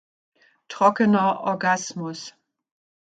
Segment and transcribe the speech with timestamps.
[0.67, 2.33] Trockener Orgasmus